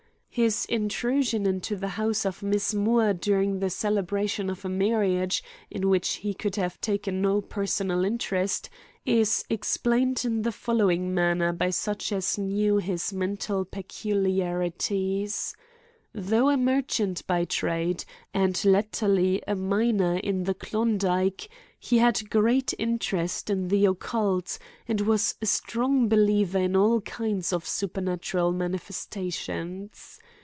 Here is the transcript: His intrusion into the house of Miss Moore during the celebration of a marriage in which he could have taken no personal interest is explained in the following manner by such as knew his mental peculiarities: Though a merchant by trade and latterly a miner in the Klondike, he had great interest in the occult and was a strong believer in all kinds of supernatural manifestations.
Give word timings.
His 0.33 0.63
intrusion 0.67 1.45
into 1.45 1.75
the 1.75 1.89
house 1.99 2.25
of 2.25 2.41
Miss 2.41 2.73
Moore 2.73 3.11
during 3.11 3.59
the 3.59 3.69
celebration 3.69 4.49
of 4.49 4.63
a 4.63 4.69
marriage 4.69 5.43
in 5.69 5.89
which 5.89 6.13
he 6.23 6.33
could 6.33 6.55
have 6.55 6.79
taken 6.79 7.21
no 7.21 7.41
personal 7.41 8.05
interest 8.05 8.69
is 9.05 9.43
explained 9.49 10.23
in 10.23 10.43
the 10.43 10.53
following 10.53 11.13
manner 11.13 11.51
by 11.51 11.69
such 11.69 12.13
as 12.13 12.37
knew 12.37 12.77
his 12.77 13.11
mental 13.11 13.65
peculiarities: 13.65 15.53
Though 16.13 16.49
a 16.49 16.57
merchant 16.57 17.25
by 17.27 17.43
trade 17.45 18.03
and 18.33 18.63
latterly 18.65 19.41
a 19.47 19.55
miner 19.55 20.17
in 20.17 20.43
the 20.43 20.53
Klondike, 20.53 21.49
he 21.79 21.97
had 21.99 22.29
great 22.29 22.73
interest 22.77 23.49
in 23.49 23.69
the 23.69 23.85
occult 23.85 24.59
and 24.89 25.01
was 25.01 25.35
a 25.41 25.45
strong 25.45 26.09
believer 26.09 26.59
in 26.59 26.75
all 26.75 26.99
kinds 27.01 27.51
of 27.53 27.65
supernatural 27.65 28.51
manifestations. 28.51 30.19